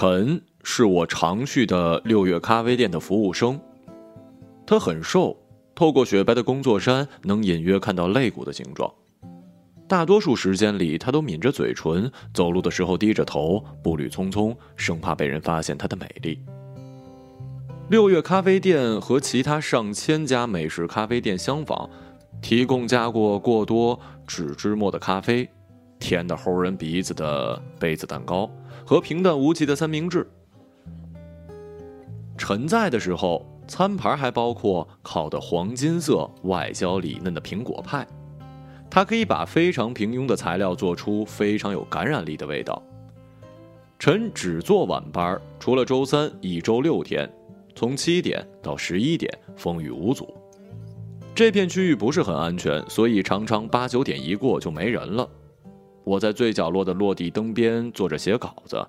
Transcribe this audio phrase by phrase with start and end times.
[0.00, 3.60] 陈是我常去的六月咖啡店的服务生，
[4.64, 5.36] 他很瘦，
[5.74, 8.88] 透过雪白的工作衫，能隐约看到肋骨的形状。
[9.88, 16.38] 大多数时间里，他都抿着嘴唇，走路的时候低着头，步履匆匆，生怕被人发现他的美丽。
[17.88, 21.90] 六月咖啡店和其他上千家美式咖啡店相仿，
[22.40, 25.48] 提供加过过多纸芝末的咖啡，
[25.98, 28.48] 甜的齁人鼻子的杯子蛋糕
[28.88, 30.26] 和平淡无奇的三明治。
[32.38, 38.08] 陈在的时候，餐盘还包括烤的黄金色、外焦里嫩的苹果派。
[38.88, 42.82] 它可以把非常平庸的材料做出非常有感染力的味道。
[43.98, 47.30] 陈只做晚班，除了周三，一周六天，
[47.74, 50.32] 从七点到十一点，风雨无阻。
[51.34, 55.28] 这片区域不是很安全，所以常常八九点一过就没人了。
[56.08, 58.82] 我在最角落的落地灯边坐着写稿子，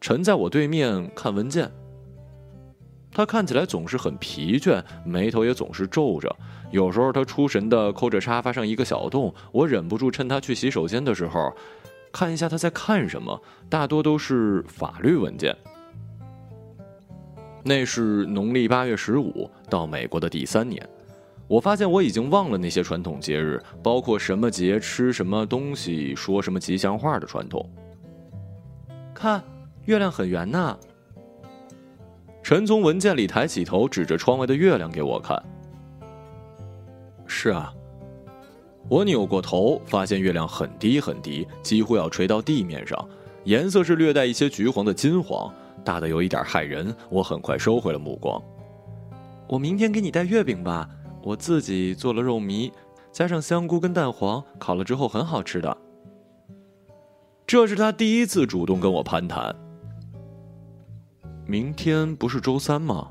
[0.00, 1.68] 陈在我对面看文件。
[3.12, 6.34] 他看起来总是很疲倦，眉头也总是皱着。
[6.70, 11.52] 有时候他出神的抠着沙发上一个小洞，我忍不住趁他去洗手间的时候，
[12.12, 13.42] 看一下他在看什么。
[13.68, 15.56] 大多都是法律文件。
[17.64, 20.88] 那是农历八月十五到美国的第三年，
[21.50, 27.68] 我发现我已经忘了那些传统节日，包括什么节吃什么东西、说什么吉祥话的传统。
[29.12, 29.42] 看，
[29.86, 30.78] 月亮很圆呐。
[32.40, 35.42] 陈从文件里抬起头，指着窗外的月亮给我看。
[37.26, 37.74] 是啊，
[38.88, 43.08] 我扭过头，发现月亮很低很低，几乎要垂到地面上，
[43.42, 45.52] 颜色是略带一些橘黄的金黄，
[45.84, 46.94] 大的有一点骇人。
[47.08, 48.40] 我很快收回了目光。
[49.48, 50.88] 我明天给你带月饼吧，
[51.22, 52.72] 我自己做了肉糜，
[53.12, 55.76] 加上香菇跟蛋黄，烤了之后很好吃的。
[57.46, 59.54] 这是他第一次主动跟我攀谈。
[61.46, 63.10] 明天不是周三吗？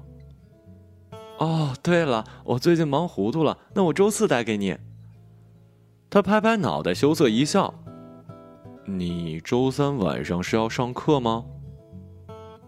[1.40, 4.78] 哦，对了，我最近忙糊涂了，那我周四带给你。
[6.10, 7.74] 他拍拍脑袋，羞涩一笑。
[8.86, 11.46] 你周三晚上是要上课吗？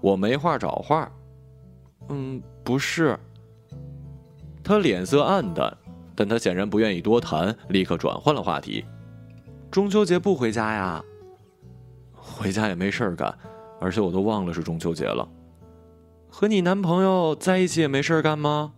[0.01, 1.11] 我没话找话。
[2.09, 3.17] 嗯，不是。
[4.63, 5.75] 他脸色暗淡，
[6.15, 8.85] 但他显然不愿意多谈，立刻转换了话题。
[9.69, 11.03] 中秋节不回家呀？
[12.13, 13.37] 回家也没事儿干，
[13.79, 15.27] 而且我都忘了是中秋节了。
[16.29, 18.73] 和你男朋友在一起也没事儿干吗？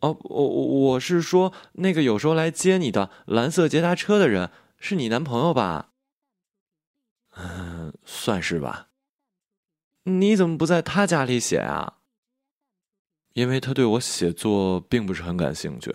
[0.00, 5.90] 哦，我我是说那个有时候来接你的蓝色捷达车的人是你男朋友吧？
[7.36, 8.88] 嗯，算是吧。
[10.04, 11.93] 你怎么不在他家里写啊？
[13.34, 15.94] 因为他对我写作并不是很感兴趣。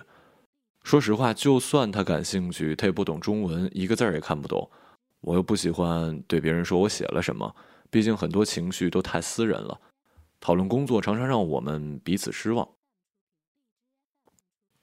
[0.83, 4.69] 说实话，就算他感兴趣，他也不懂中文，一个字儿也看不懂。
[5.22, 7.55] 我又不喜欢对别人说我写了什么，
[7.89, 9.79] 毕竟很多情绪都太私人了。
[10.39, 12.67] 讨论工作常常让我们彼此失望。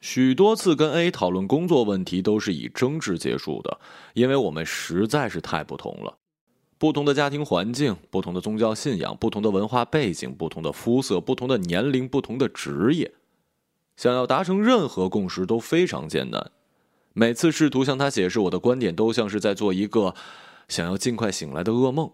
[0.01, 3.81] 许多次跟 A 讨论工作问题都是以争执结束的，
[4.13, 6.19] 因为我们实在是太不同了。
[6.79, 13.15] 不同的家庭环境、不同的宗教信仰、不同的文化背景、不同的肤色、不同的年龄、不同的职业，
[13.97, 16.51] 想要达成任何共识都非常艰难。
[17.15, 20.15] 每次试图向他解释我的观点，都像是在做一个
[20.69, 22.13] 想要尽快醒来的噩梦。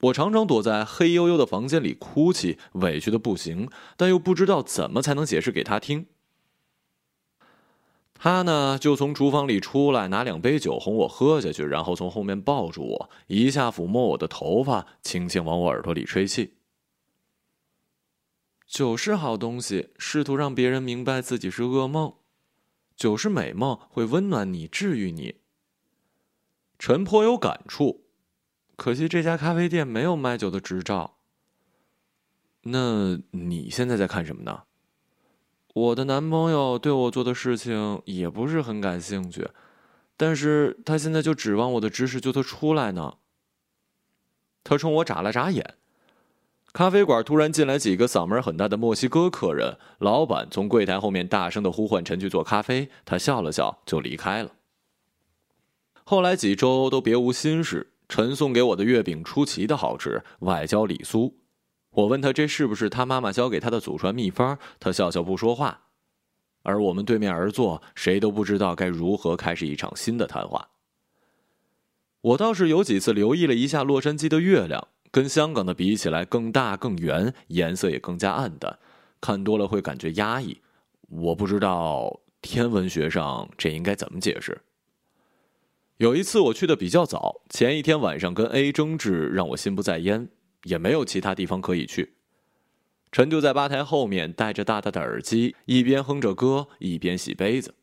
[0.00, 6.04] 我常常躲在黑黝黝的房间里哭泣，委屈的不行，但又不知道怎么才能解释给他听。
[8.18, 16.54] 他呢，就从厨房里出来，拿两杯酒哄我喝下去，然后从后面抱住我，一下抚摸我的头发，轻轻往我耳朵里吹气。
[18.66, 22.14] 酒是好东西，试图让别人明白自己是噩梦。
[22.96, 25.36] 酒是美梦，会温暖你，治愈你。
[26.78, 28.06] 陈颇有感触。
[28.74, 31.18] 可惜这家咖啡店没有卖酒的执照。
[32.62, 34.64] 那你现在在看什么呢？
[35.76, 39.46] 我的男朋友对我做的事情也不是很感兴趣，
[40.16, 43.16] 但是他现在就指望我的知识救他出来呢。
[44.64, 45.74] 他冲我眨了眨眼。
[46.72, 54.52] 咖啡馆突然进来几个嗓门很大的墨西哥客人，老板从柜台后面大声的呼唤陈去做咖啡，他笑了笑就离开了。
[56.04, 57.92] 后来几周都别无心事。
[58.08, 61.34] 陈送给我的月饼出奇的好吃，外焦里酥。
[61.96, 65.80] 我问他这是不是他妈妈教给他的祖传秘方，他笑笑不说话。
[66.62, 70.68] 而我们对面而坐，谁都不知道该如何开始一场新的谈话。
[72.20, 78.78] 我倒是有几次留意了一下洛杉矶的月亮，跟香港的比起来更大更圆，颜色也更加暗淡，
[79.20, 80.60] 看多了会感觉压抑。
[81.08, 84.60] 我不知道天文学上这应该怎么解释。
[85.96, 90.28] 有一次我去的比较早，前一天晚上跟 A 争执，让我心不在焉。
[90.66, 92.12] 也没有其他地方可以去。
[93.12, 97.74] 陈就在吧台后面戴着大大的耳机，一边哼着歌，一边洗杯子。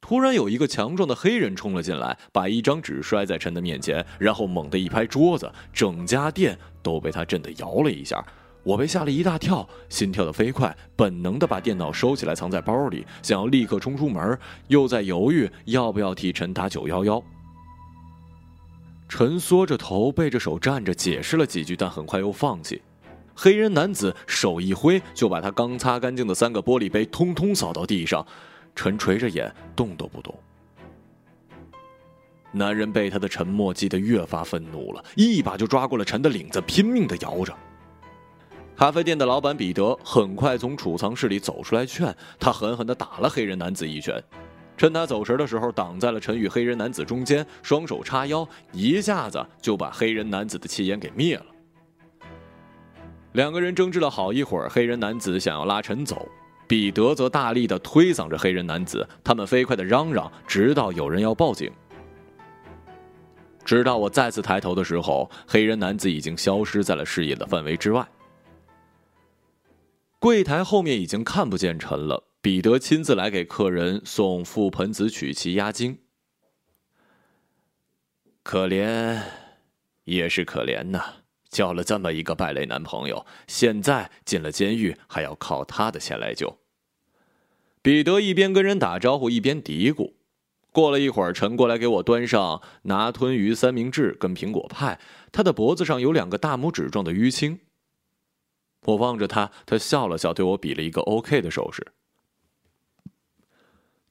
[0.00, 8.22] 突然有一个强壮的黑人冲了进来，把一张纸摔在陈的面前，然后猛地一拍桌子，整家店都被他震得摇了一下。
[8.62, 14.38] 我被吓了一大跳，心跳的飞快，本能的把电脑收起来藏在包里，想要立刻冲出门，
[14.68, 17.22] 又在犹豫要不要替陈打九幺幺。
[19.10, 22.80] 陈缩着头，背着手站着，解释了几句，但很快又放弃。
[23.34, 28.24] 黑人男子手一挥，就把他刚擦干净的三个玻璃杯通通扫到地上。
[28.76, 30.32] 陈垂着眼，动都不动。
[32.52, 37.52] 男人被他的沉默激得越发愤怒了，一把就抓过了陈的领子，拼命的摇着。
[38.76, 44.22] 咖啡店的老板彼得很快从储藏室里走出来劝他，狠狠的打了黑人男子一拳。
[44.80, 51.44] 趁他走神的时候，挡在了陈与黑人男子中间，双手叉腰，一下子就把黑人男子的气焰给灭了。
[53.32, 56.26] 两个人争执了好一会儿，黑人男子想要拉陈走。
[56.66, 61.70] 彼得则大力的推搡着黑人男子，他们飞快的嚷嚷，直到有人要报警。
[63.62, 68.08] 直到我再次抬头的时候，黑人男子已经消失在了视野的范围之外。
[70.18, 72.29] 柜台后面已经看不见陈了。
[72.42, 75.98] 彼得亲自来给客人送覆盆子曲奇压惊。
[78.42, 79.22] 可怜，
[80.04, 81.16] 也是可怜呐。
[81.50, 86.58] 交了这么一个败类男朋友，现在进了监狱，还要靠他的钱来救。
[87.82, 90.14] 彼得一边跟人打招呼，一边嘀咕。
[90.72, 94.98] 过了一会儿，陈过来给我端上拿吞鱼三明治跟苹果派，
[95.32, 97.58] 他的脖子上有两个大拇指状的淤青。
[98.84, 101.84] 我望着他，他笑了笑，对我比了一个 OK 的手势。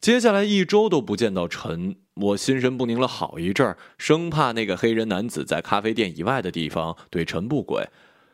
[0.01, 1.98] 接下来一周都不见到陈。
[2.16, 7.88] 我心神不宁了好一阵儿，生怕那个黑人男子在咖啡店以外的地方对陈不轨。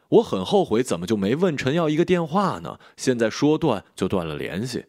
[0.10, 2.80] 我很后悔，怎么就没问陈要一个电话呢？
[2.98, 4.86] 现在说断就断了联系。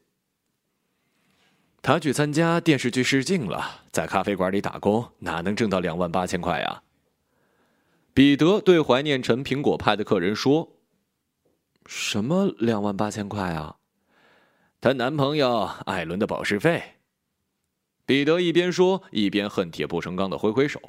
[1.83, 6.83] 他去参加电视剧试镜了，在咖啡馆里打工，哪能挣到两万八千块呀？
[8.13, 10.73] 彼得对怀念陈苹果派的客人说
[11.87, 13.77] ：“什么两万八千块啊？
[14.81, 16.83] 她男朋友艾伦的保释费。”
[18.07, 20.81] 彼得一边说，一边恨铁不成钢的挥挥手。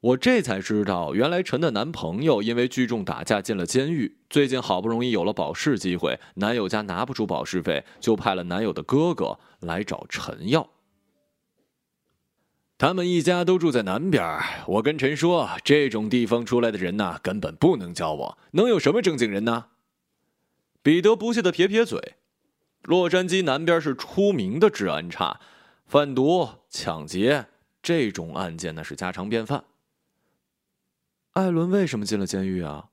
[0.00, 10.68] 我这才知道，原来陈的男朋友因为聚众打架进了监狱，最近好不容易有了保释机会，男友家拿不出保释费，就派了男友的哥哥来找陈要。
[12.76, 19.64] 他们一家都住在南边，我跟陈说，这种地方出来的人呐，根本不能交往，能有什么正经人呢？
[20.88, 22.14] 彼得不屑的撇撇嘴。
[22.80, 25.38] 洛杉矶南边是出名的治安差，
[25.84, 27.48] 贩毒、抢劫
[27.82, 29.64] 这种案件那是家常便饭。
[31.34, 32.88] 艾伦为什么进了监狱啊？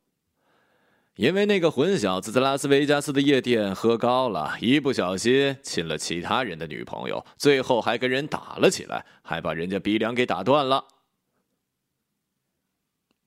[1.16, 10.86] 因为那个混小子在拉斯维加斯的夜店喝高了，一不小心亲了其他人的女朋友，最后还跟人打了起来，还把人家鼻梁给打断了。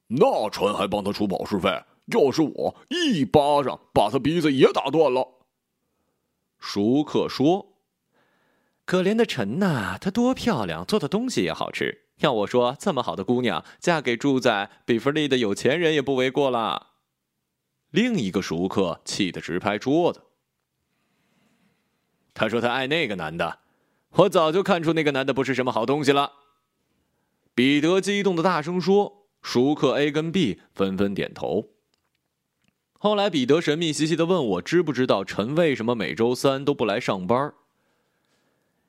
[0.09, 5.45] 那船还帮他出保释费，要是我一巴掌把他鼻子也打断了。
[6.59, 7.77] 熟客说
[8.85, 12.07] ：“可怜的陈呐，她多漂亮，做的东西也好吃。
[12.21, 16.89] 要我说，这么好的姑娘，嫁给住在比弗利的有钱人也不为过了。”
[17.91, 20.23] 另一个熟客气得直拍桌子。
[22.35, 23.61] 他说：“他爱那个男的，
[24.13, 26.33] 我早就看出那个男的不是什么好东西了。”
[27.55, 29.17] 彼得激动的大声说。
[29.41, 31.69] 熟客 A 跟 B 纷纷点头。
[33.01, 37.53] 后来，彼得神秘兮兮的问我：“知不知道陈为什么每周三都不来上班？”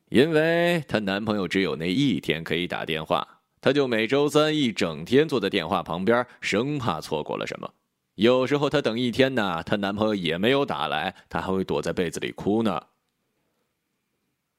[0.10, 7.72] 因为她男朋友只有那一天可以打电话，她就每周三一整天坐在电话旁边，生怕错过了什么。
[8.16, 12.82] 有时候她等一天呢，她男朋友也没有打来，她还会躲在被子里哭呢。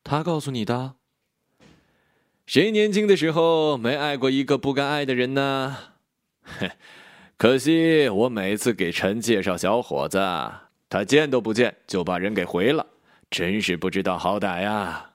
[0.04, 0.95] 他告诉你的？
[2.47, 5.76] 谁年轻的时候没爱过一个不该爱的人呢？
[6.45, 6.71] 哼。
[7.40, 10.18] 可惜我每次给陈介绍小伙子，
[10.90, 12.85] 他见都不见就把人给回了，
[13.30, 15.12] 真是不知道好歹呀。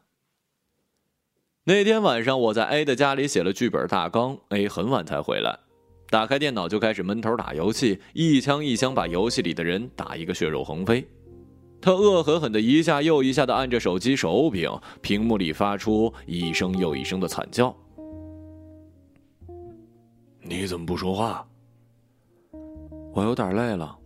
[1.65, 5.55] 那天晚上我在 A 的家里写了剧本大纲，A 很晚才回来，
[6.09, 11.07] 打开电脑就开始闷头打游戏，一枪一枪把游戏里的人打一个血肉横飞。
[11.79, 14.67] 他恶狠狠的一下又一下的按着手机手柄，
[14.99, 17.71] 屏幕里发出一声又一声的惨叫。
[20.41, 21.47] 你怎么不说话？
[23.15, 23.97] 我有点累了，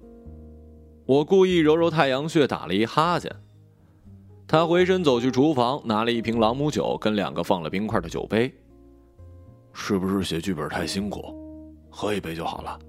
[1.08, 3.36] 我故意揉揉太阳穴，打了一哈欠。
[4.48, 8.54] 他回身走去厨房，拿了一瓶朗姆酒跟两个放了冰块的酒杯。
[9.74, 11.36] 是不是写剧本太辛苦？
[11.90, 12.80] 喝一杯就好了。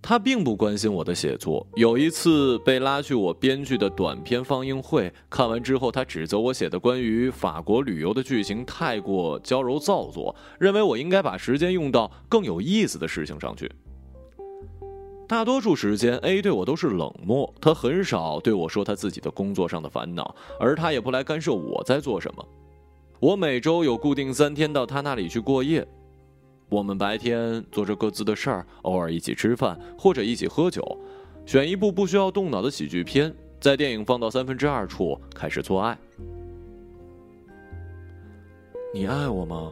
[0.00, 1.66] 他并不关心我的写作。
[1.74, 13.68] 有一次被拉去我编剧的短片放映会，看完之后，他指责我写的关于法国旅游的剧情太过娇柔造作，认为我应该把时间用到更有意思的事情上去。
[15.30, 22.44] 大多数时间，A 对我都是冷漠，他很少对我说他自己的工作上的烦恼，而他也不来干涉我在做什么。
[23.20, 25.86] 我每周有固定三天到他那里去过夜。
[26.68, 30.84] 我们白天做着各自的事儿，偶尔一起吃饭或者一起喝酒，
[31.46, 35.96] 选一部不需要动脑的喜剧片，在电影放到三分之二处开始做爱。
[38.92, 39.70] 你爱我吗？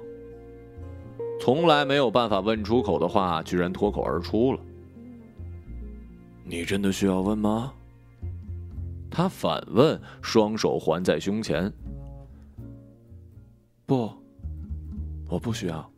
[1.41, 4.61] 从来没有办法问出口的话，居然脱口而出了。
[6.49, 7.75] 你真的需要问吗？
[9.11, 11.71] 他反问，双手环在胸前。
[13.85, 14.11] 不，
[15.29, 15.91] 我不需要。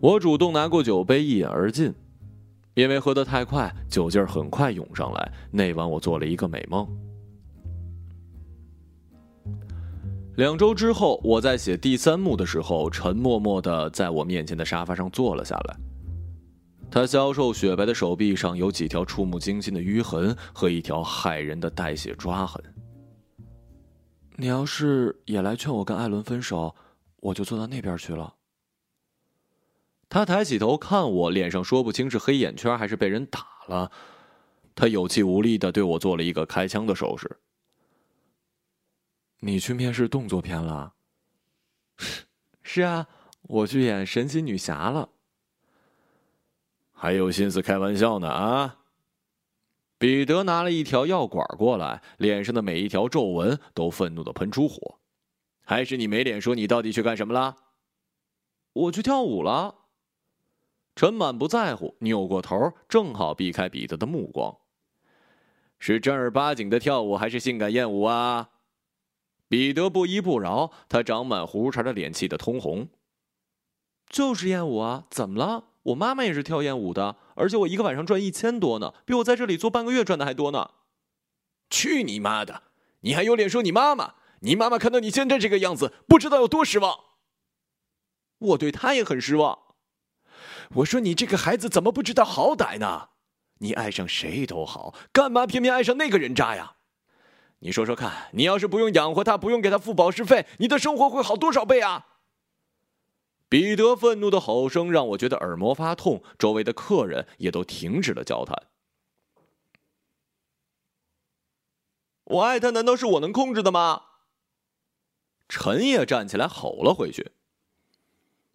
[0.00, 1.92] 我主动拿过酒杯，一饮而尽，
[2.74, 5.32] 因为喝得太快，酒劲儿很快涌上来。
[5.50, 6.86] 那晚我做了一个美梦。
[10.36, 15.76] 两周之后，我在写第三幕的时候，陈默默的在我面前的沙发上坐了下来。
[16.90, 22.62] 他消瘦雪白的手臂上有几条触目惊心的淤痕和一条骇人的带血抓痕。
[24.36, 26.74] 你要是也来劝我跟艾伦分手，
[27.16, 28.34] 我就坐到那边去了。
[30.08, 33.92] 他抬起头看我，脸上说不清是黑眼圈还是被人打了。
[34.74, 37.38] 他有气无力的对我做了一个开枪的手势。
[39.40, 40.94] 你去面试动作片了？
[42.62, 43.06] 是啊，
[43.42, 45.10] 我去演神奇女侠了。
[47.00, 48.78] 还有心思开玩笑呢啊！
[49.98, 54.98] 彼得拿了一条药管过来，脸上的每一条皱纹都愤怒的喷出火。
[55.64, 57.54] 还是你没脸说你到底去干什么了？
[58.72, 59.76] 我去跳舞了。
[60.96, 64.56] 陈满不在乎，扭过头，正好避开彼得的目光。
[65.78, 68.50] 是正儿八经的跳舞，还是性感艳舞啊？
[69.46, 72.88] 彼得不依不饶，他长满胡茬的脸气得通红。
[74.08, 75.64] 就是艳舞啊，怎么了？
[75.88, 80.70] 我妈妈也是跳艳舞的，而且我一个晚上赚一千多呢，比我在这里做半个月赚的还多呢。
[81.70, 82.62] 去你妈的！
[83.00, 84.14] 你还有脸说你妈妈？
[84.40, 86.98] 你妈妈看到你现在这个样子，不知道有多失望。
[88.38, 89.58] 我对她也很失望。
[90.76, 93.08] 我说你这个孩子怎么不知道好歹呢？
[93.58, 96.76] 你爱上谁都好，干嘛偏偏爱上那个人渣呀？
[97.60, 102.06] 你说说看，你要是不用养活他，不用给他付保释费，你的生活会好多少倍啊？
[103.48, 108.64] 彼得愤怒的吼声让我觉得耳膜发痛，周围的客人也都停止了交谈。
[112.24, 114.02] 我爱他，难道是我能控制的吗？
[115.48, 117.32] 陈也站起来吼了回去。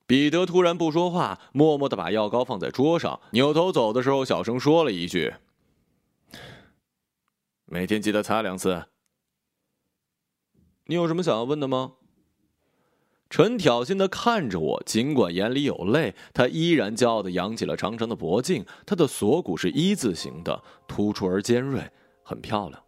[0.06, 5.34] 彼得突然不说话，默默的把药膏放在桌上，扭头走的时候，小声说了一句
[7.66, 8.90] ：“每天记得擦两次。”
[10.86, 11.94] 你有什么想要问的吗？
[13.34, 18.64] 陈挑衅的看着我，尽管眼里有泪，他依然骄傲的扬起了长长的脖颈。
[18.86, 21.82] 他的锁骨是一字形的，突出而尖锐，
[22.22, 22.80] 很漂亮。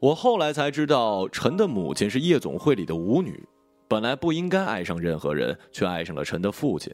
[0.00, 3.46] 我后来才知道，陈的母亲是夜总会里的舞女。
[3.86, 6.90] 本来不应该爱上任何人，却爱上了陈的父亲，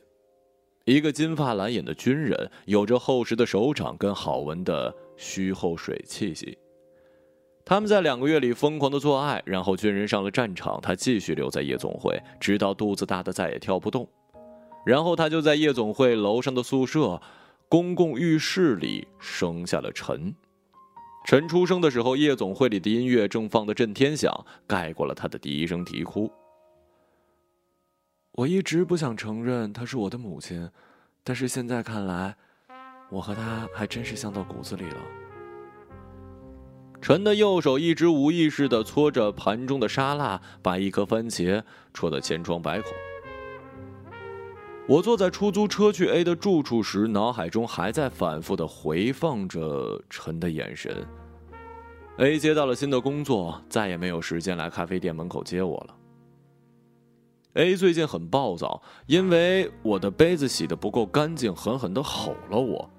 [0.86, 6.58] 一个金发蓝眼的军人，有着厚实的手掌跟好闻的虚后水气息。
[7.68, 14.08] 他们在两个月里疯狂的做爱，然后军人上了战场，他继续留在夜总会，直到肚子大的再也跳不动，
[14.86, 17.20] 然后他就在夜总会楼上的宿舍
[17.68, 20.34] 公共浴室里生下了陈。
[21.26, 24.32] 陈出生的时候，夜总会里的音乐正放得震天响，
[24.66, 26.32] 盖过了他的第一声啼哭。
[28.32, 30.70] 我一直不想承认她是我的母亲，
[31.22, 32.34] 但是现在看来，
[33.10, 35.27] 我和她还真是像到骨子里了。
[37.00, 41.62] 陈的右手一直无意识地搓着盘中的沙拉，把一颗番茄
[41.94, 42.92] 戳得千疮百孔。
[44.86, 51.06] 我坐在出租车去 A 的住处时，脑海中还在反复地回放着陈的眼神。
[52.18, 55.94] A 接到了新的工作，再也没有时间来咖啡店门口接我了。
[57.54, 62.90] A 最近很暴躁，因为我的杯子洗得不够干净，狠狠地吼了我。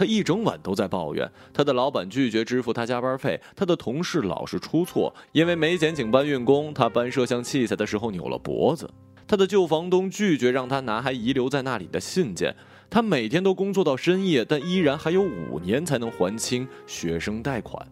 [0.00, 8.90] 他一整晚都在抱怨，他的老板拒绝支付他加班费，他的同事老是出错，因为没钱请搬运工，他搬摄像器材的时候扭了脖子。
[9.28, 12.56] 他的旧房东拒绝让他拿还遗留在那里的信件。
[12.88, 17.86] 他每天都工作到深夜，但依然还有五年才能还清学生贷款。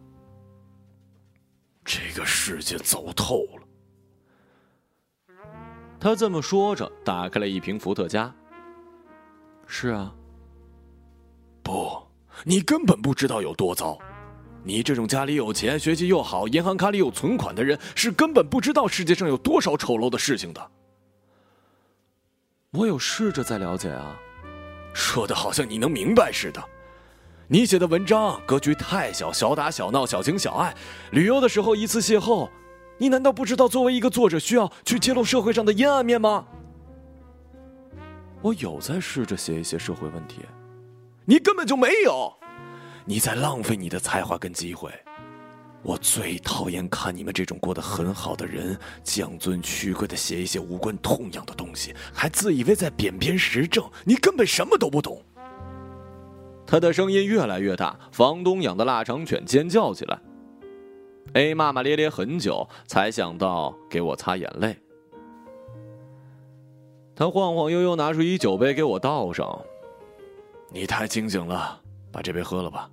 [1.85, 3.63] 这个世界走透了。
[6.01, 8.35] 他这么说着，打开了一瓶伏特加。
[9.67, 10.15] 是啊，
[11.69, 12.03] 不，
[12.45, 13.99] 你根本不知道有多糟。
[14.65, 20.71] 你这种家里有钱、学习又好、银行卡里有存款的人，是根本不知道世界上有多少丑陋的事情的。
[22.71, 24.17] 我有试着在了解啊，
[24.95, 26.65] 说的好像你能明白似的。
[27.49, 30.75] 你写的文章格局太小，小打小闹，小情小爱，
[31.13, 32.49] 旅游的时候一次邂逅，
[32.97, 36.47] 你难道不知道作为一个作者需要去揭露社会上的阴暗面吗？
[38.41, 40.41] 我有在试着写一些社会问题，
[41.29, 42.33] 你根本就没有。
[43.05, 44.91] 你在浪费你的才华跟机会，
[45.83, 55.23] 我最讨厌看你们这种过得很好的人降尊屈贵的写一些无关痛痒的东西，还自以为在贬偏时政，你根本什么都不懂。
[56.67, 60.19] 他的声音越来越大，房东养的腊肠犬尖叫起来。
[61.35, 64.79] A 骂骂咧咧很久，才想到给我擦眼泪。
[67.15, 69.61] 他晃晃悠悠拿出一酒杯给我倒上，
[70.71, 71.81] 你太清醒了，
[72.13, 72.91] 把这杯喝了吧。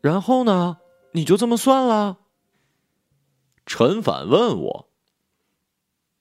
[0.00, 0.78] 然后呢？
[1.12, 2.18] 你就这么算了？
[3.66, 4.88] 陈反问我。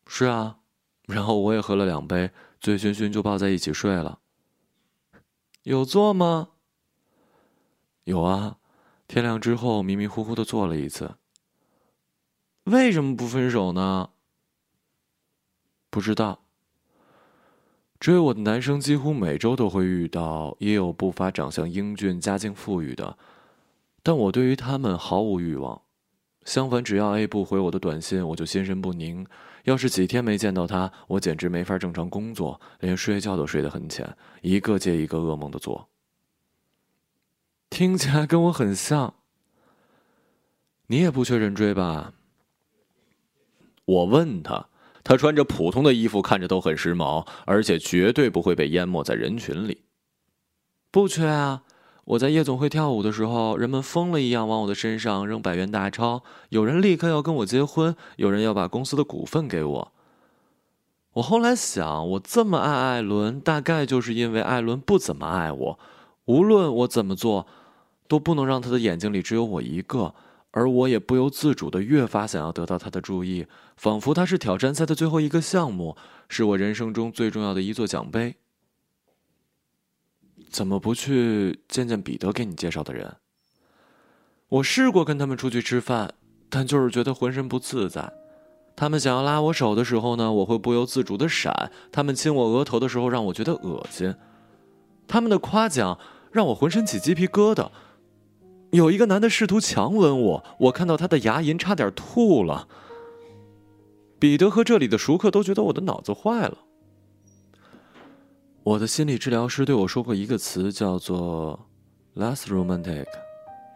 [0.05, 0.59] 是啊，
[1.07, 4.19] 然后我也喝了两杯，醉醺醺就抱在一起睡了。
[5.63, 6.49] 有做吗？
[8.05, 8.57] 有啊，
[9.07, 11.15] 天亮之后迷迷糊糊的做了一次。
[12.63, 14.09] 为什么不分手呢？
[15.89, 16.43] 不知道。
[17.99, 23.17] 追我的男生几乎每周都会遇到，也有不乏长相英俊、家境富裕的。
[24.03, 25.81] 但我对于他们毫无欲望，
[26.45, 29.25] 相反，只要 A 不回我的短信，我就心神不宁。
[29.67, 35.89] 要是几天没见到他，我简直没法正常工作，连睡觉都睡得很浅，一个接一个噩梦的做。
[37.69, 39.15] 听起来跟我很像。
[40.87, 42.13] 你也不缺人追吧？
[43.83, 44.69] 我问他，
[45.03, 49.83] 他穿着普通的衣服，看着都很时髦，而且绝对不会被淹没在人群里。
[50.89, 51.63] 不缺啊。
[52.07, 59.91] 我在夜总会跳舞的时候，人们疯了一样往我的身上扔百元大钞，有人立刻要跟我结婚，有人要把公司的股份给我。
[61.15, 65.79] 我后来想，我这么爱艾伦，大概就是因为艾伦不怎么爱我。
[66.25, 67.45] 无论我怎么做，
[68.07, 70.15] 都不能让他的眼睛里只有我一个，
[70.51, 75.97] 而我也不由自主的越发想要得到他的注意，仿佛他是挑战赛的最后一个项目，
[76.29, 78.37] 是我人生中最重要的一座奖杯。
[80.49, 83.15] 怎么不去见见彼得给你介绍的人？
[84.49, 86.13] 我试过跟他们出去吃饭，
[86.49, 88.13] 但就是觉得浑身不自在。
[88.75, 91.51] 他们想要拉我手的时候呢，我会不由自主的闪；
[91.91, 94.15] 他们亲我额头的时候，让我觉得恶心。
[95.07, 95.99] 他们的夸奖
[96.31, 97.69] 让我浑身起鸡皮疙瘩。
[98.71, 102.67] 有一个男的试图强吻我，我看到他的牙龈，差点吐了。
[104.19, 106.57] 彼得和这里的熟客都觉得我的脑子坏了。
[108.67, 111.57] 我的心理治疗师对我说过一个词，叫做
[112.17, 113.05] “less romantic”，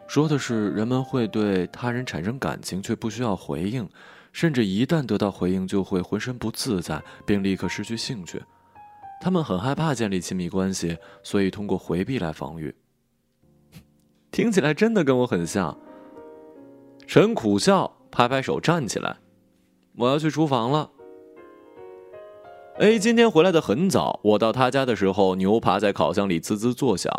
[0.06, 3.88] 说的是人们会对他人产生感情，却不需要回应，
[4.34, 8.43] 甚至一旦得到回应，就会浑身不自在，并立刻失去兴趣。
[9.21, 12.75] 他们很害怕建立亲密关系，所以通过回避来防御。
[14.30, 15.80] 听起来真的跟我很像。
[17.08, 19.15] 陈苦笑，拍拍手，站起来
[19.95, 20.91] ：“我要去厨房了。”
[22.81, 27.13] A 今天回来的很早，我到他家的时候，牛扒在烤箱里滋滋作响。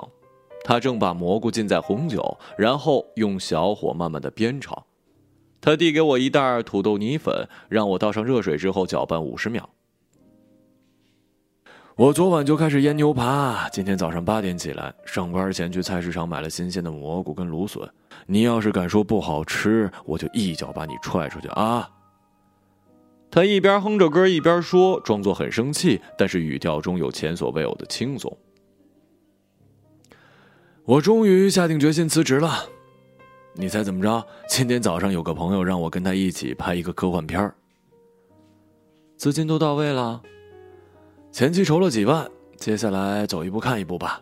[0.65, 4.85] 他正把蘑菇浸在红酒，然后用小火慢慢的煸炒。
[5.61, 9.71] 他递给我一袋土豆泥粉，让我倒上热水之后搅拌五十秒。
[11.95, 17.89] 我昨晚就开始腌牛扒，今天早上八点起来，上班前去菜市场买了新鲜的蘑菇跟芦笋。
[18.27, 21.89] 你要是敢说不好吃，我就一脚把你踹出去啊！
[23.35, 28.37] 他一边哼着歌一边说，装作很生气，但是语调中有前所未有的轻松。
[30.85, 32.69] 我终于下定决心辞职了，
[33.55, 34.23] 你猜怎么着？
[34.51, 37.55] 今天早上有个朋友让我跟他一起拍一个科幻片儿，
[39.17, 40.21] 资金都到位了，
[41.31, 44.21] 前期筹了几万，接下来走一步看一步吧。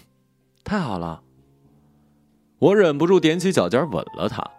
[0.64, 1.22] 太好了，
[2.58, 4.50] 我忍不住踮起脚尖吻了他。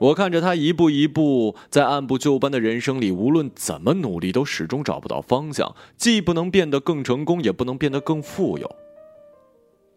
[0.00, 8.76] 我看着他一步一步在按部就班的人生里，无论怎么努力，都始终找不到方向，既不能变得更成功，也不能变得更富有。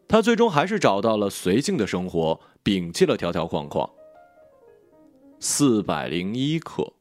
[0.09, 3.89] 他最终还是找到了随性的生活，摒弃了条条框框。
[5.39, 6.91] 四百零一克。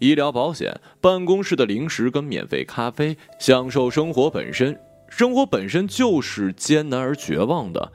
[0.00, 4.76] 医疗保险、办公室的零食跟免费咖啡，享受生活本身。
[5.08, 7.92] 生活本身就是艰难而绝望的，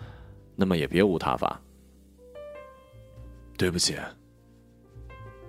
[0.56, 1.62] 那么也别无他法。
[3.58, 3.98] 对不起。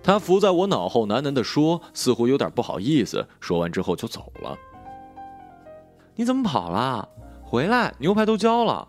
[0.02, 3.26] 他伏在我脑后喃喃的说，似乎有点不好意思。
[3.40, 4.56] 说完之后就走了。
[6.14, 7.08] 你怎么跑了？
[7.42, 8.88] 回来，牛排都焦了。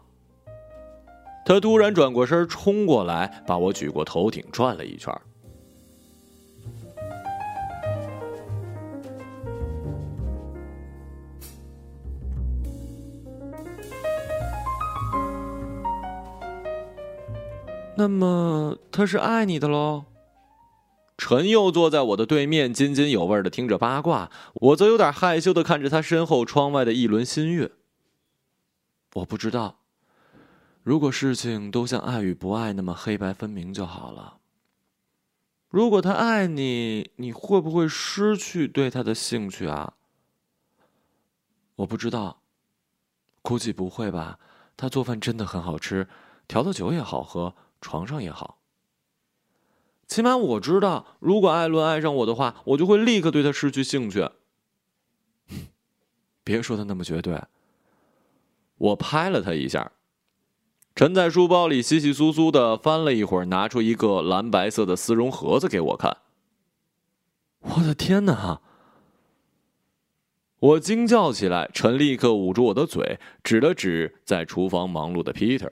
[1.46, 5.14] 他突然转过身冲过来，把我举过头顶转了一圈。
[18.00, 20.06] 那么他是爱你的喽？
[21.18, 27.74] 陈又坐在我的对面，津津有味的听着八卦，我则有点害羞的看着他身后窗外的一轮新月。
[29.16, 29.80] 我不知道，
[30.82, 34.38] 如果事情都像爱与不爱那么黑白分明就好了。
[35.68, 39.96] 如果他爱你，你会不会失去对他的兴趣啊？
[41.76, 42.44] 我不知道，
[43.42, 44.40] 估计不会吧。
[44.78, 46.08] 他做饭真的很好吃，
[46.48, 47.54] 调的酒也好喝。
[47.82, 48.60] 床上也好，
[50.08, 54.30] 起码我知道，如果艾伦爱上我的话，我就会立刻对他失去兴趣。
[56.44, 57.42] 别说的那么绝对。
[58.78, 59.92] 我拍了他一下，
[60.96, 66.18] 陈在书包里，稀稀疏疏的翻了一会儿，拿出一个蓝白色的丝绒盒子给我看。
[67.60, 68.62] 我的天哪！
[70.60, 75.72] 我惊叫起来，陈立刻捂住我的嘴，指了指在厨房忙碌的 Peter。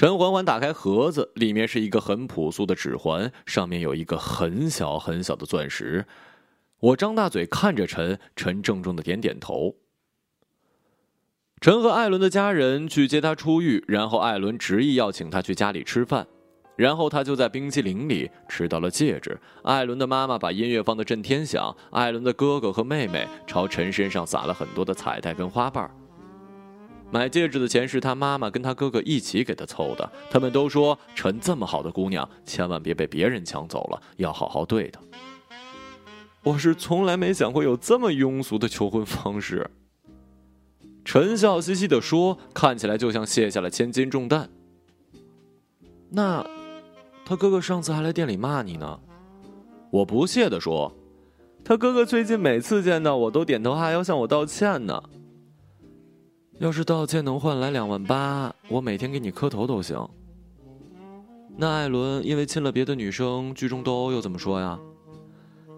[0.00, 6.06] 陈缓缓打开盒子，里面是一个很朴素的指环，上面有一个很小很小的钻石。
[6.78, 9.76] 我张大嘴看着陈，陈郑重的点点头。
[11.60, 16.26] 陈和艾伦的家人去接他出狱，然后艾伦执意要请他去家里吃饭，
[16.76, 19.38] 然后他就在冰淇淋里吃到了戒指。
[19.64, 25.94] 艾伦的妈妈把音乐放得震天响，艾伦的哥哥和妹妹朝陈身上撒了很多的彩带跟花瓣。
[27.12, 30.12] 买戒指的钱是他妈妈跟他哥哥一起给他凑的。
[30.30, 35.00] 他们都说陈这么好的姑娘，千万别被别人抢走了，要好好对她。
[36.42, 39.68] 我是从来没想过有这么庸俗的求婚方式。
[41.04, 44.48] 陈笑嘻嘻地说，看起来就像卸下了千斤重担。
[46.10, 46.46] 那，
[47.24, 49.00] 他哥哥上次还来店里骂你呢。
[49.90, 50.96] 我不屑地说，
[51.64, 55.02] 他哥哥最近每次见到我都点头哈腰向我道歉呢。
[56.60, 59.98] 要是道歉能换来两万八，我每天给你磕头都行。
[61.56, 64.78] 那艾伦因为亲了别的女生聚众斗殴又怎么说呀？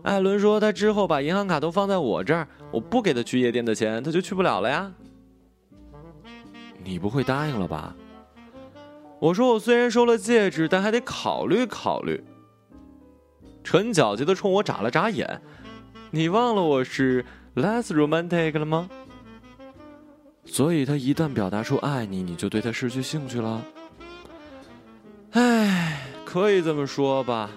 [0.02, 4.92] 艾伦说他之后把银行卡都放在我这儿，我不给他去夜店的钱，他就去不了了呀。
[6.82, 7.94] 你不会答应了吧？
[9.20, 12.20] 我说我虽然收了戒指，但还得考虑考虑。
[13.62, 15.40] 陈皎洁的冲我眨了眨眼，
[16.10, 18.90] 你忘了我是 less romantic 了吗？
[20.44, 23.64] 所以，他一旦表达出爱你，你就对他失去兴趣了。
[25.30, 27.50] 唉，可以这么说吧。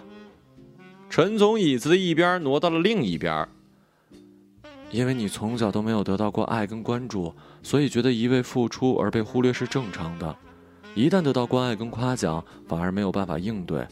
[1.09, 3.47] 陈从椅子的一边挪到了另一边。
[4.91, 10.33] 因为你从小都没有得到过爱跟关注，所以觉得一味付出而被忽略是正常的。
[10.93, 13.85] 一旦得到关爱跟夸奖，反而没有办法应对。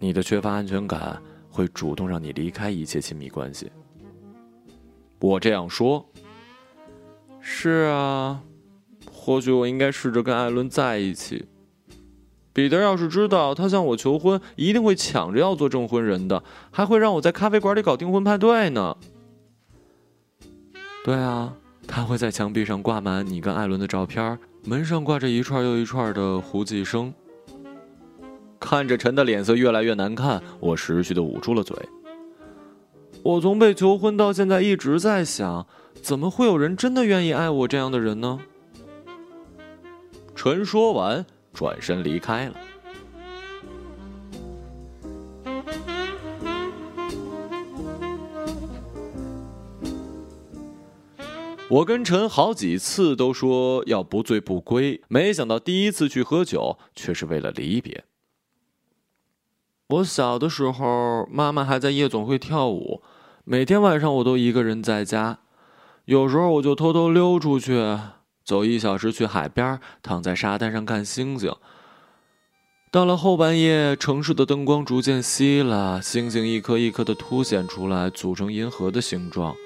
[0.00, 3.70] 你的缺乏安全感会主动让你离开一切亲密关系。
[5.20, 6.04] 我这样说。
[7.44, 8.40] 是啊，
[9.10, 11.44] 或许我应该试着跟艾伦在一起。
[12.52, 18.96] 彼得要是知道他向我求婚，一定会抢着要做证婚人的，还会让我在咖啡馆里搞订婚派对呢。
[21.04, 21.54] 对啊，
[21.88, 27.12] 他会在墙壁上挂满你跟艾伦的照片，门上挂着一串又一串的胡寄生。
[28.60, 31.76] 看着陈的脸色越来越难看，我识趣的捂住了嘴。
[33.22, 35.66] 我从被求婚到现在一直在想。
[36.02, 38.40] 怎么会有人真的愿意爱我这样的人呢？
[40.34, 42.56] 陈说完，转身离开了。
[51.68, 58.02] 我跟陈好几次都说要不醉不归，没想到第一次去喝酒却是为了离别。
[59.86, 63.02] 我小的时候，妈妈还在夜总会跳舞，
[63.44, 65.38] 每天晚上我都一个人在家。
[66.04, 67.98] 有时候我就偷偷溜出去，
[68.44, 71.52] 走一小时去海边，躺在沙滩上看星星。
[72.92, 79.56] 到了后半夜，城市的灯光逐渐熄了，星星一颗一颗的凸显出来，组成银河的形状。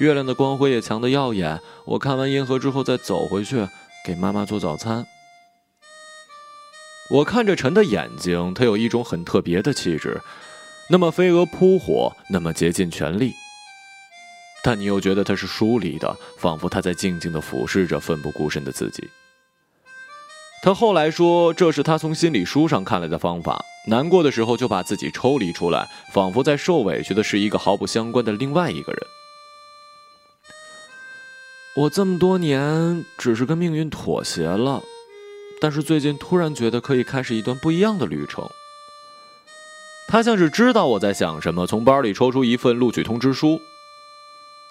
[0.00, 1.60] 月亮的光辉也强得耀眼。
[1.84, 3.68] 我看完银河之后，再走回去
[4.04, 5.06] 给妈妈做早餐。
[7.10, 10.20] 我看着陈的眼睛，他有一种很特别的气质。
[10.92, 13.32] 那么飞蛾扑火，那么竭尽全力。
[14.64, 19.08] 但你又觉得他是疏离的，仿佛他在静静地俯视着奋不顾身的自己。
[20.62, 23.64] 他后来说，这是他从心理书上看来的方法。
[23.86, 29.00] 难过的时候就把自己抽离出来，仿佛在受委屈的是一个毫不相关的另外一个人。
[31.76, 34.82] 我这么多年只是跟命运妥协了，
[35.60, 38.44] 但是最近突然觉得可以开始一段不一样的旅程。
[40.10, 43.62] 他像是知道我在想什么，从包里抽出一份录取通知书。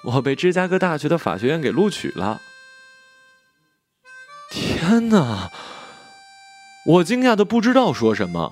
[0.04, 2.42] 我被芝加哥大学的法学院给录取了。
[4.52, 5.50] 天哪！
[6.86, 8.52] 我惊讶的不知道说什么。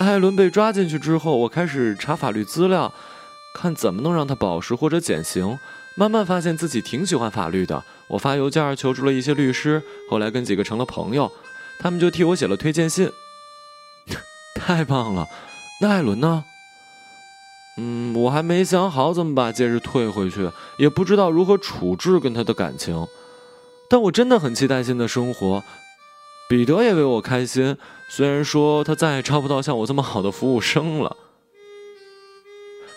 [0.00, 2.92] 艾伦被抓进去之后，我开始查法律资料，
[3.54, 5.58] 看怎么能让他保释或者减刑。
[5.94, 7.82] 慢慢发现自己挺喜欢法律的。
[8.08, 11.32] 我发邮件求助了一些律师，后来跟几个成了朋友，
[11.78, 13.10] 他们就替我写了推荐信。
[14.54, 15.26] 太棒了！
[15.80, 16.44] 那艾伦呢？
[17.78, 23.06] 嗯，我还没想好怎么把戒指退回去，也不知道如何处置跟他的感情。
[23.88, 25.62] 但我真的很期待新的生活。
[26.48, 27.76] 彼得也为我开心，
[28.10, 31.16] 虽然说他再也招不到像我这么好的服务生了。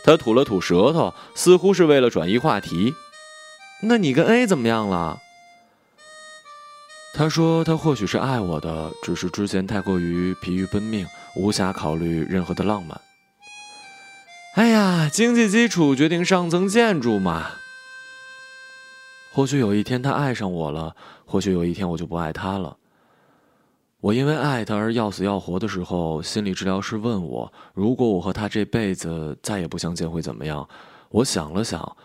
[0.03, 2.93] 他吐了吐舌头，似乎是为了转移话题。
[3.83, 5.19] 那你跟 A 怎么样了？
[7.15, 12.99] 他说他或许是爱我的，只是之前太过于疲于奔命，无暇考虑任何的浪漫。
[14.55, 17.51] 哎呀，经济基础决定上层建筑嘛。
[19.31, 20.95] 或许有一天他爱上我了，
[21.25, 22.77] 或许有一天我就不爱他了。
[23.99, 30.67] 我因为爱他而要死要活的时候，心理治疗师问我：“如果我和他这辈子再也不相见，会怎么样？”
[31.09, 31.95] 我想了想，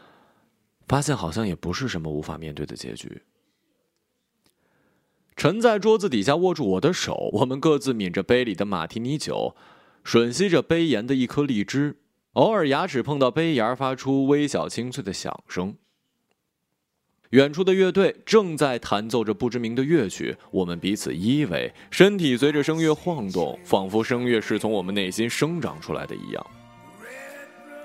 [0.87, 3.23] 发现好像也不是什么无法面对的结局。
[5.39, 9.55] 沉在桌子底下握住我的手，我们各自抿着杯里的马提尼酒，
[10.05, 11.95] 吮吸着杯沿的一颗荔枝，
[12.33, 15.77] 偶尔牙齿碰到杯沿，发出微小清脆的响声。
[17.31, 26.45] 远处的乐队正在弹奏着不知名的乐曲，我们彼此依偎，身体随着声乐晃动，仿佛声乐是从我们内心生长出来的一样。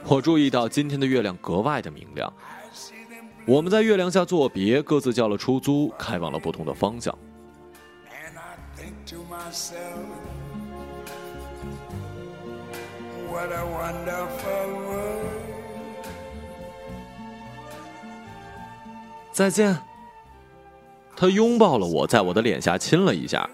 [0.07, 2.33] 我注意到今天的月亮格外的明亮，
[3.45, 7.15] 我们在月亮下作别，各自叫了出租，开往了不同的方向。
[9.51, 9.75] So
[13.29, 15.19] what a wonderful
[19.31, 19.77] 再见。
[21.15, 23.49] 他拥抱了我，在我的脸下亲了一下。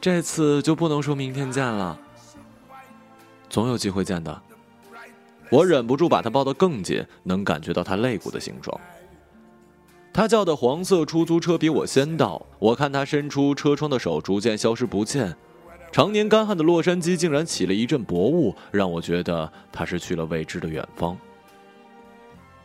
[0.00, 1.98] 这次就不能说明天见了，
[3.48, 4.42] 总有机会见的。
[5.50, 8.78] 我忍不住把他抱得更紧，能感觉到他肋骨的形状。
[10.16, 15.36] 他叫的黄色出租车比我先到，我看他伸出车窗的手逐渐消失不见。
[15.92, 21.14] 常年干旱的洛杉矶竟然起了一阵薄雾，让我觉得他是去了未知的远方。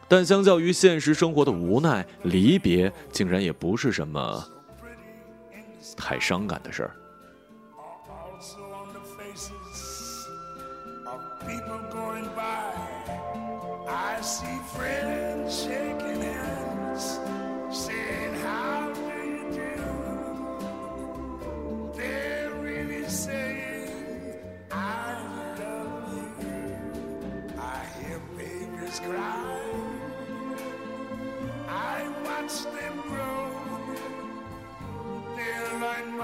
[0.08, 4.42] 但相较于现实生活的无奈，离别竟然也不是什么
[5.98, 6.96] 太伤感的事儿。